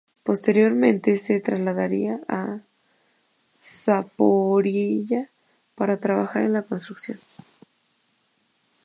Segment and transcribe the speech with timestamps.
[0.23, 2.61] Posteriormente se trasladaría a
[3.63, 5.29] Zaporiyia
[5.75, 7.19] para trabajar en la construcción.